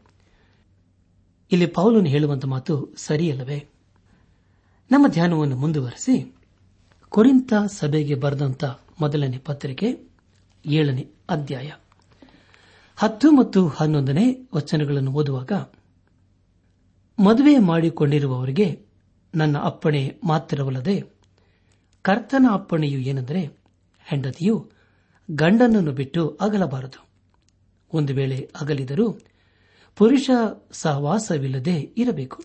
[1.52, 3.66] ಇಲ್ಲಿ ಪೌಲನು ಹೇಳುವಂತ ಮಾತು ಸರಿಯಲ್ಲವೇ?
[4.92, 6.36] ನಮ್ಮ ಧ್ಯಾನವನ್ನು ಮುಂದುವರೆಸಿ
[7.10, 8.64] ಕೊರಿಂತ ಸಭೆಗೆ ಬರೆದಂತ
[9.02, 10.08] ಮೊದಲನೇ ಪತ್ರಿಕೆ
[10.66, 11.72] ಏಳನೇ ಅಧ್ಯಾಯ.
[12.96, 15.52] ಹತ್ತು ಮತ್ತು ಹನ್ನೊಂದನೇ ವಚನಗಳನ್ನು ಓದುವಾಗ,
[17.20, 18.86] ಮದುವೆ ಮಾಡಿಕೊಂಡಿರುವವರಿಗೆ
[19.36, 21.04] ನನ್ನ ಅಪ್ಪಣೆ ಮಾತ್ರವಲ್ಲದೆ,
[22.02, 23.58] ಕರ್ತನ ಅಪ್ಪಣೆಯು ಏನೆಂದರೆ,
[24.04, 24.72] ಹೆಂಡತಿಯು
[25.32, 27.13] ಗಂಡನನ್ನು ಬಿಟ್ಟು ಅಗಲಬಾರದು.
[27.94, 29.20] ಒಂದು ವೇಳೆ ಅಗಲಿದರೂ
[29.96, 30.30] ಪುರುಷ
[30.72, 32.44] ಸಹವಾಸವಿಲ್ಲದೆ ಇರಬೇಕು.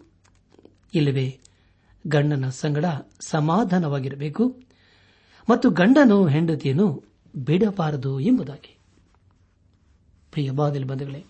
[0.95, 1.39] ಇಲ್ಲವೇ,
[2.07, 2.85] ಗಂಡನ ಸಂಗಡ
[3.21, 4.61] ಸಮಾಧಾನವಾಗಿರಬೇಕು
[5.51, 7.05] ಮತ್ತು ಗಂಡನು ಹೆಂಡತಿಯನ್ನು
[7.37, 8.79] ಬಿಡಬಾರದು ಎಂಬುದಾಗಿ.
[10.85, 11.25] ಬಂಧುಗಳೇ,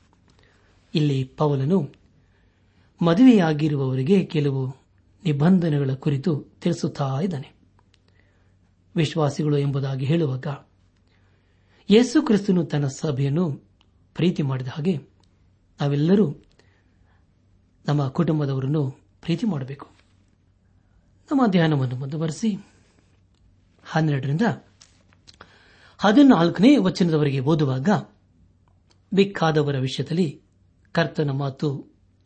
[0.95, 1.93] ಇಲ್ಲಿ ಪೌಲನು
[3.03, 4.77] ಮದುವೆಯಾಗಿರುವವರಿಗೆ ಕೆಲವು
[5.25, 7.53] ನಿಬಂಧನೆಗಳ ಕುರಿತು ತಿಳಿಸುತ್ತಾ ಇದ್ದಾನೆ.
[8.97, 10.47] ವಿಶ್ವಾಸಿಗಳು ಎಂಬುದಾಗಿ ಹೇಳುವಾಗ,
[11.91, 13.68] ಯೇಸು ಕ್ರಿಸ್ತನು ತನ್ನ ಸಭೆಯನ್ನು
[14.19, 14.97] ಪ್ರೀತಿ ಮಾಡಿದ ಹಾಗೆ
[15.81, 16.27] ನಾವೆಲ್ಲರೂ
[17.87, 19.87] ನಮ್ಮ ಕುಟುಂಬದವರನ್ನು ಪ್ರೀತಿ ಮಾಡಬೇಕು.
[21.31, 22.67] ನಮ್ಮ ಧ್ಯಾನವನ್ನು ಮುಂದುವರೆಸಿ
[23.85, 24.43] ಹನ್ನೆರಡರಿಂದ
[25.99, 27.89] ಹದಿನಾಲ್ಕನೇ ವಚನದವರೆಗೆ ಓದುವಾಗ
[29.13, 30.43] ಬಿಕ್ಕಾದವರ ವಿಷಯದಲ್ಲಿ
[30.93, 31.69] ಕರ್ತನ ಮಾತು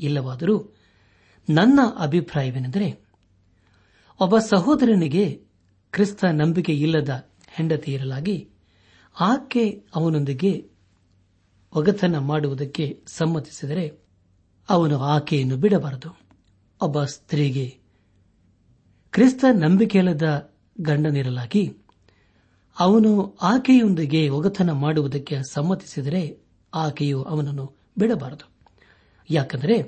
[0.00, 0.74] ಇಲ್ಲವಾದರೂ
[1.50, 3.04] ನನ್ನ ಅಭಿಪ್ರಾಯವೇನೆಂದರೆ,
[4.20, 5.46] ಒಬ್ಬ ಸಹೋದರನಿಗೆ
[5.92, 8.50] ಕ್ರಿಸ್ತ ನಂಬಿಕೆ ಇಲ್ಲದ ಹೆಂಡತಿ ಇರಲಾಗಿ
[9.20, 10.71] ಆಕೆ ಅವನೊಂದಿಗೆ
[11.74, 14.04] ಒಗತನ ಮಾಡುವುದಕ್ಕೆ ಸಮ್ಮತಿಸಿದರೆ
[14.68, 16.18] ಅವನು ಆಕೆಯನ್ನು ಬಿಡಬಾರದು.
[16.82, 17.78] ಒಬ್ಬ ಸ್ತ್ರೀಗೆ
[19.10, 21.76] ಕ್ರಿಸ್ತ ನಂಬಿಕೆಯಿಲ್ಲದ ಗಂಡನಿರಲಾಗಿ
[22.78, 26.38] ಅವನು ಆಕೆಯೊಂದಿಗೆ ಒಗತನ ಮಾಡುವುದಕ್ಕೆ ಸಮ್ಮತಿಸಿದರೆ
[26.74, 28.50] ಆಕೆಯು ಅವನನ್ನು ಬಿಡಬಾರದು.
[29.30, 29.82] ಯಾಕೆಂದರೆ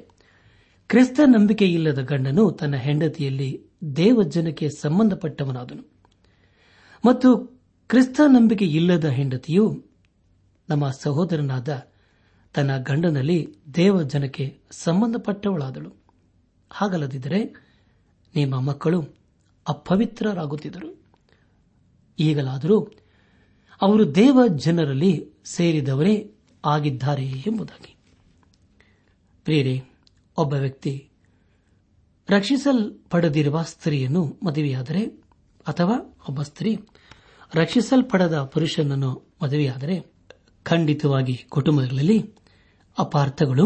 [0.88, 3.62] ಕ್ರಿಸ್ತ ನಂಬಿಕೆ ಇಲ್ಲದ ಗಂಡನು ತನ್ನ ಹೆಂಡತಿಯಲ್ಲಿ
[3.96, 5.82] ದೇವಜ್ಜನಕ್ಕೆ ಸಂಬಂಧಪಟ್ಟವನಾದನು.
[7.06, 7.36] ಮತ್ತು
[7.88, 9.93] ಕ್ರಿಸ್ತ ನಂಬಿಕೆ ಇಲ್ಲದ ಹೆಂಡತಿಯು
[10.68, 11.90] ನಮ್ಮ ಸಹೋದರನಾದ
[12.54, 15.92] ತನ್ನ ಗಂಡನಲ್ಲಿ ದೇವ ಜನಕ್ಕೆ ಸಂಬಂಧಪಟ್ಟವಳಾದಳು.
[16.70, 17.44] ಹಾಗಲ್ಲದಿದ್ದರೆ
[18.34, 19.04] ನಿಮ್ಮ ಮಕ್ಕಳು
[19.68, 21.02] ಅಪವಿತ್ರರಾಗುತ್ತಿದ್ದರು.
[22.18, 22.80] ಈಗಲಾದರೂ
[23.82, 27.96] ಅವರು ದೇವ ಜನರಲ್ಲಿ ಸೇರಿದವರೇ ಆಗಿದ್ದಾರೆ ಎಂಬುದಾಗಿ.
[29.44, 29.82] ಪ್ರಿಯರೇ,
[30.36, 31.10] ಒಬ್ಬ ವ್ಯಕ್ತಿ
[32.30, 35.06] ರಕ್ಷಿಸಲ್ಪಡದಿರುವ ಸ್ತ್ರೀಯನ್ನು ಮದುವೆಯಾದರೆ
[35.66, 36.76] ಅಥವಾ ಒಬ್ಬ ಸ್ತ್ರೀ
[37.54, 40.13] ರಕ್ಷಿಸಲ್ಪಡದ ಪುರುಷನನ್ನು ಮದುವೆಯಾದರೆ
[40.64, 42.18] ಖಂಡಿತವಾಗಿ ಕುಟುಂಬಗಳಲ್ಲಿ
[42.98, 43.64] ಅಪಾರ್ಥಗಳು,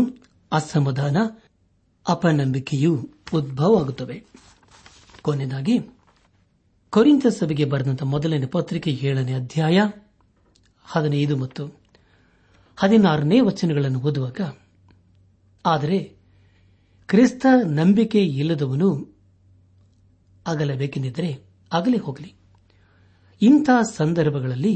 [0.53, 1.17] ಅಸಮಾಧಾನ,
[2.09, 2.93] ಅಪನಂಬಿಕೆಯು
[3.35, 4.25] ಉದ್ಭವವಾಗುತ್ತವೆ.
[5.23, 5.79] ಕೊನೆಯದಾಗಿ
[6.91, 9.79] ಕೊರಿಂತ ಸಭೆಗೆ ಬರೆದಂತಹ ಮೊದಲನೇ ಪತ್ರಿಕೆ ಏಳನೇ ಅಧ್ಯಾಯ
[10.85, 11.65] ಹದಿನೈದು ಮತ್ತು
[12.77, 14.41] ಹದಿನಾರನೇ ವಚನಗಳನ್ನು ಓದುವಾಗ,
[15.65, 15.99] ಆದರೆ
[17.09, 18.89] ಕ್ರಿಸ್ತ ನಂಬಿಕೆ ಇಲ್ಲದವನು
[20.47, 21.31] ಅಗಲಬೇಕೆಂದಿದ್ದರೆ
[21.73, 22.31] ಅಗಲೇ ಹೋಗಲಿ.
[23.43, 24.75] ಇಂಥ ಸಂದರ್ಭಗಳಲ್ಲಿ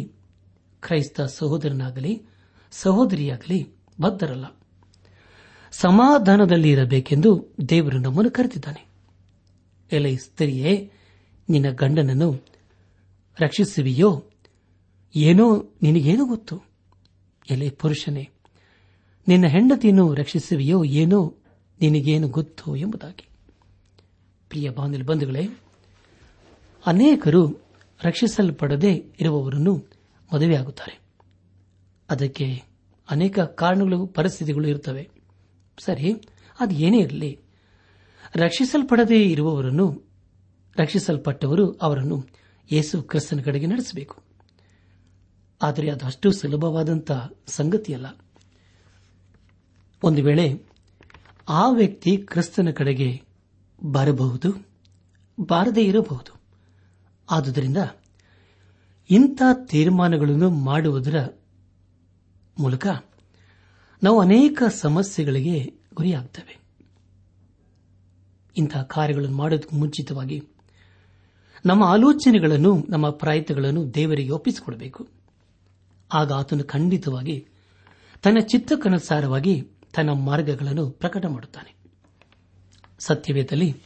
[0.82, 2.22] ಕ್ರೈಸ್ತ ಸಹೋದರನಾಗಲಿ,
[2.70, 4.44] ಸಹೋದರಿಯಾಗಲಿ ಬದ್ಧರಲ್ಲ.
[5.72, 8.86] ಸಮಾಧಾನದಲ್ಲಿ ಇರಬೇಕೆಂದು ದೇವರು ನಮ್ಮನ್ನು ಕರೆದಿದ್ದಾನೆ.
[9.92, 10.92] ಎಲೆ ಸ್ತ್ರೀಯೇ,
[11.48, 12.44] ನಿನ್ನ ಗಂಡನನ್ನು
[13.40, 14.24] ರಕ್ಷಿಸುವಿಯೋ?
[15.16, 16.60] ಏನೋ ನಿನಗೇನು ಗೊತ್ತು?
[17.50, 18.28] ಎಲೆ ಪುರುಷನೇ,
[19.28, 21.34] ನಿನ್ನ ಹೆಂಡತಿಯನ್ನು ರಕ್ಷಿಸುವಿಯೋ ಏನೋ
[21.80, 23.28] ನಿನಗೇನು ಗೊತ್ತು ಎಂಬುದಾಗಿ.
[24.48, 25.48] ಪ್ರಿಯ ಬಾಂಧವ ಬಂಧುಗಳೇ,
[26.86, 27.62] ಅನೇಕರು
[28.04, 29.91] ರಕ್ಷಿಸಲ್ಪಡದೆ ಇರುವವರನ್ನು
[30.34, 31.00] ಮದುವೆಯಾಗುತ್ತಾರೆ.
[32.10, 32.62] ಅದಕ್ಕೆ
[33.10, 35.10] ಅನೇಕ ಕಾರಣಗಳು ಪರಿಸ್ಥಿತಿಗಳು ಇರುತ್ತವೆ.
[35.78, 36.12] ಸರಿ,
[36.60, 37.40] ಅದು ಏನೇ ಇರಲಿ.
[38.36, 40.12] ರಕ್ಷಿಸಲ್ಪಡದೇ ಇರುವವರನ್ನು,
[40.76, 42.26] ರಕ್ಷಿಸಲ್ಪಟ್ಟವರು ಅವರನ್ನು
[42.72, 44.22] ಯೇಸು ಕ್ರಿಸ್ತನ ಕಡೆಗೆ ನಡೆಸಬೇಕು.
[45.62, 48.06] ಆದರೆ ಅದು ಅಷ್ಟು ಸುಲಭವಾದಂತಹ ಸಂಗತಿಯಲ್ಲ.
[50.02, 50.64] ಒಂದು ವೇಳೆ
[51.48, 53.22] ಆ ವ್ಯಕ್ತಿ ಕ್ರಿಸ್ತನ ಕಡೆಗೆ
[53.84, 54.66] ಬರಬಹುದು,
[55.40, 56.40] ಬಾರದೇ ಇರಬಹುದು.
[57.30, 57.76] ಆದುದರಿಂದ
[59.12, 61.28] ಇಂಥ ತೀರ್ಮಾನಗಳನ್ನು ಮಾಡುವುದರ
[62.58, 62.86] ಮೂಲಕ
[64.02, 66.58] ನಾವು ಅನೇಕ ಸಮಸ್ಯೆಗಳಿಗೆ ಗುರಿಯಾಗ್ತವೆ.
[68.56, 70.42] ಇಂತಹ ಕಾರ್ಯಗಳನ್ನು ಮಾಡೋದಕ್ಕೂ ಮುಂಚಿತವಾಗಿ
[71.66, 75.08] ನಮ್ಮ ಆಲೋಚನೆಗಳನ್ನು, ನಮ್ಮ ಪ್ರಯತ್ನಗಳನ್ನು ದೇವರಿಗೆ ಒಪ್ಪಿಸಿಕೊಡಬೇಕು.
[76.12, 77.46] ಆಗ ಆತನು ಖಂಡಿತವಾಗಿ
[78.22, 79.62] ತನ್ನ ಚಿತ್ತಕ್ಕನುಸಾರವಾಗಿ
[79.94, 81.74] ತನ್ನ ಮಾರ್ಗಗಳನ್ನು ಪ್ರಕಟ ಮಾಡುತ್ತಾನೆ.
[82.98, 83.76] ಸತ್ಯವೇದಲ್ಲಿ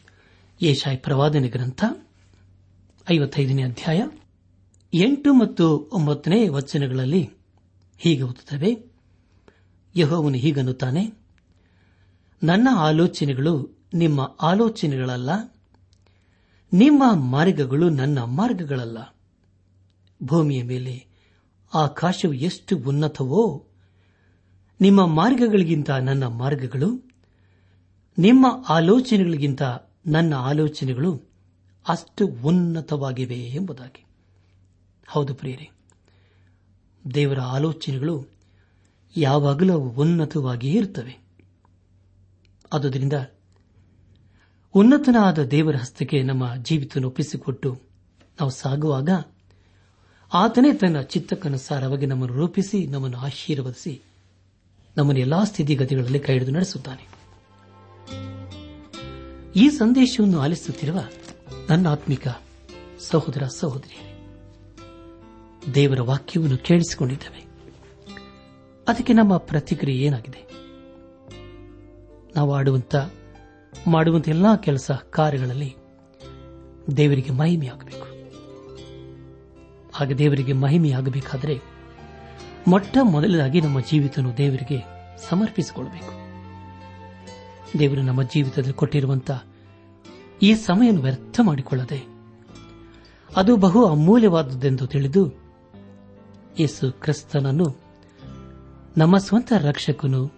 [0.63, 1.85] ಏಷಾಯ್ ಪ್ರವಾದನೆ ಗ್ರಂಥ
[3.13, 4.03] ಐವತ್ತೈದನೇ ಅಧ್ಯಾಯ
[4.97, 7.31] ಎಂಟು ಮತ್ತು ಒಂಬತ್ತನೇ ವಚನಗಳಲ್ಲಿ
[7.99, 8.93] ಹೀಗೆ ಓದುತ್ತವೆ,
[9.97, 11.15] ಯಹೋವನು ಹೀಗನ್ನುತ್ತಾನೆ,
[12.43, 15.31] ನನ್ನ ಆಲೋಚನೆಗಳು ನಿಮ್ಮ ಆಲೋಚನೆಗಳಲ್ಲ,
[16.73, 19.17] ನಿಮ್ಮ ಮಾರ್ಗಗಳು ನನ್ನ ಮಾರ್ಗಗಳಲ್ಲ.
[20.23, 21.07] ಭೂಮಿಯ ಮೇಲೆ
[21.75, 23.67] ಆಕಾಶವು ಎಷ್ಟು ಉನ್ನತವೋ,
[24.81, 27.11] ನಿಮ್ಮ ಮಾರ್ಗಗಳಿಗಿಂತ ನನ್ನ ಮಾರ್ಗಗಳು,
[28.19, 29.63] ನಿಮ್ಮ ಆಲೋಚನೆಗಳಿಗಿಂತ
[30.07, 31.23] ನನ್ನ ಆಲೋಚನೆಗಳು
[31.89, 34.06] ಅಷ್ಟು ಉನ್ನತವಾಗಿವೆ ಎಂಬುದಾಗಿ.
[35.07, 35.71] ಹೌದು ಪ್ರಿಯರೇ.
[37.15, 38.27] ದೇವರ ಆಲೋಚನೆಗಳು
[39.17, 41.19] ಯಾವಾಗಲೂ ಉನ್ನತವಾಗಿಯೇ ಇರುತ್ತವೆ.
[42.73, 43.13] ಆದುದರಿಂದ
[44.75, 47.81] ಉನ್ನತನಾದ ದೇವರ ಹಸ್ತಕ್ಕೆ ನಮ್ಮ ಜೀವಿತವನ್ನು ಒಪ್ಪಿಸಿಕೊಟ್ಟು
[48.41, 49.09] ನಾವು ಸಾಗುವಾಗ
[50.33, 54.03] ಆತನೇ ತನ್ನ ಚಿತ್ತಕ್ಕನುಸಾರವಾಗಿ ನಮ್ಮನ್ನು ರೂಪಿಸಿ, ನಮ್ಮನ್ನು ಆಶೀರ್ವದಿಸಿ,
[54.97, 57.17] ನಮ್ಮನ್ನು ಎಲ್ಲಾ ಸ್ಥಿತಿಗತಿಗಳಲ್ಲಿ ಕೈ ಹಿಡಿದು ನಡೆಸುತ್ತಾನೆ.
[59.57, 60.99] ಈ ಸಂದೇಶವನ್ನು ಆಲಿಸುತ್ತಿರುವ
[61.71, 62.29] ನನ್ನ ಆತ್ಮಿಕ
[63.01, 64.16] ಸಹೋದರ ಸಹೋದರಿಯರೇ
[65.75, 67.47] ದೇವರ ವಾಕ್ಯವನ್ನು ಕೇಳಿಸಿಕೊಂಡಿದ್ದೇವೆ.
[68.89, 70.51] ಅದಕ್ಕೆ ನಮ್ಮ ಪ್ರತಿಕ್ರಿಯೆ ಏನಾಗಿದೆ?
[72.37, 72.95] ನಾವು ಆಡುವಂತ,
[73.87, 75.77] ಮಾಡುವಂತ ಎಲ್ಲಾ ಕೆಲಸ ಕಾರ್ಯಗಳಲ್ಲಿ
[76.97, 78.07] ದೇವರಿಗೆ ಮಹಿಮೆಯಾಗಬೇಕು.
[79.93, 81.61] ಹಾಗೆ ದೇವರಿಗೆ ಮಹಿಮೆಯಾಗಬೇಕಾದರೆ
[82.67, 84.83] ಮೊಟ್ಟ ಮೊದಲಾಗಿ ನಮ್ಮ ಜೀವಿತವನ್ನು ದೇವರಿಗೆ
[85.29, 86.27] ಸಮರ್ಪಿಸಿಕೊಳ್ಳಬೇಕು.
[87.79, 89.45] ದೇವರು ನಮ್ಮ ಜೀವಿತದಲ್ಲಿ ಕೊಟ್ಟಿರುವಂತಹ
[90.43, 92.05] ಈ ಸಮಯವನ್ನು ವ್ಯರ್ಥ ಮಾಡಿಕೊಳ್ಳದೆ
[93.37, 95.46] ಅದು ಬಹು ಅಮೂಲ್ಯವಾದದ್ದೆಂದು ತಿಳಿದು
[96.59, 97.81] ಯೇಸು ಕ್ರಿಸ್ತನನ್ನು
[98.97, 100.31] ನಮ್ಮ ಸ್ವಂತ ರಕ್ಷಕನು,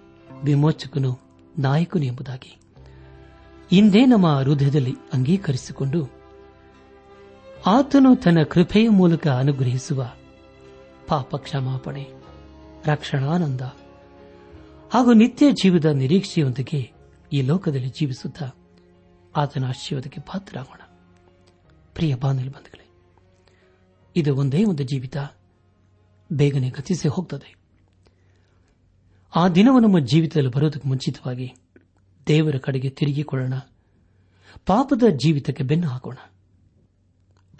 [0.44, 1.18] ವಿಮೋಚಕನು,
[1.59, 2.61] ನಾಯಕನು ಎಂಬುದಾಗಿ
[3.72, 6.11] ಇಂದೇ ನಮ್ಮ ಹೃದಯದಲ್ಲಿ ಅಂಗೀಕರಿಸಿಕೊಂಡು
[7.66, 10.12] ಆತನು ತನ್ನ ಕೃಪೆಯ ಮೂಲಕ ಅನುಗ್ರಹಿಸುವ
[11.09, 12.07] ಪಾಪ ಕ್ಷಮಾಪಣೆ
[12.87, 13.61] ರಕ್ಷಣಾನಂದ
[14.94, 16.92] ಹಾಗೂ ನಿತ್ಯ ಜೀವದ ನಿರೀಕ್ಷೆಯೊಂದಿಗೆ
[17.33, 18.50] ಈ ಲೋಕದಲ್ಲಿ ಜೀವಿಸುತ್ತಾ
[19.37, 20.81] ಆತನ ಆಶೀರ್ವಾದಕ್ಕೆ ಪಾತ್ರರಾಗೋಣ.
[21.94, 22.90] ಪ್ರಿಯ ಬಾಂಧವೇ
[24.16, 25.16] ಇದು ಒಂದೇ ಒಂದು ಜೀವಿತ.
[26.32, 27.56] ಬೇಗನೆ ಗತಿಸಿ ಹೋಗ್ತದೆ.
[29.36, 31.54] ಆ ದಿನವು ನಮ್ಮ ಜೀವಿತದಲ್ಲಿ ಬರುವುದಕ್ಕೆ ಮುಂಚಿತವಾಗಿ
[32.26, 33.54] ದೇವರ ಕಡೆಗೆ ತಿರುಗಿಕೊಳ್ಳೋಣ.
[34.66, 36.16] ಪಾಪದ ಜೀವಿತಕ್ಕೆ ಬೆನ್ನು ಹಾಕೋಣ.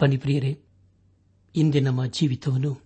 [0.01, 0.59] ಬನ್ನಿ ಪ್ರಿಯರೇ,
[1.55, 2.81] ಇಂದೇ ನಮ್ಮ ಜೀವಿತವನ್ನು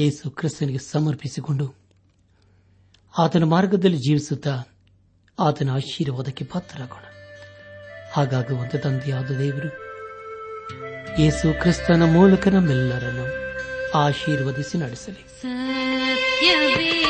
[0.00, 1.74] ಯೇಸು ಕ್ರಿಸ್ತನಿಗೆ ಸಮರ್ಪಿಸಿಕೊಂಡು
[3.18, 4.62] ಆತನ ಮಾರ್ಗದಲ್ಲಿ ಜೀವಿಸುತ್ತಾ
[5.38, 7.02] ಆತನ ಆಶೀರ್ವಾದಕ್ಕೆ ಪಾತ್ರರಾಗೋಣ.
[8.12, 9.88] ಹಾಗಾಗುವಂತೆ ತಂದೆಯಾದ ದೇವರು
[11.22, 13.47] ಯೇಸು ಕ್ರಿಸ್ತನ ಮೂಲಕ ನಮ್ಮೆಲ್ಲರನ್ನು
[13.94, 15.22] ಆಶೀರ್ವದಿಸಿ ನಡೆಸಲಿ.
[15.42, 17.08] ಸತ್ಯವೇ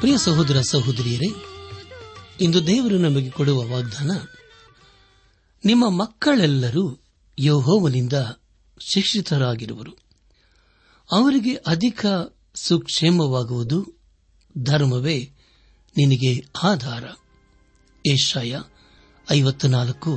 [0.00, 1.34] ಪ್ರಿಯ ಸಹೋದರ ಸಹೋದರಿಯರೇ,
[2.40, 4.10] ಇಂದು ದೇವರು ನಮಗೆ ಕೊಡುವ ವಾಗ್ದಾನ,
[5.64, 7.00] ನಿಮ್ಮ ಮಕ್ಕಳೆಲ್ಲರೂ
[7.38, 8.12] ಯಹೋವನಿಂದ
[8.80, 9.92] ಶಿಕ್ಷಿತರಾಗಿರುವರು.
[11.12, 12.06] ಅವರಿಗೆ ಅಧಿಕ
[12.54, 14.00] ಸುಕ್ಷೇಮವಾಗುವುದು
[14.58, 15.32] ಧರ್ಮವೇ
[15.96, 17.04] ನಿನಗೆ ಆಧಾರ.
[18.06, 18.60] ಏಷಾಯ
[19.32, 20.16] ಐವತ್ತು ನಾಲ್ಕು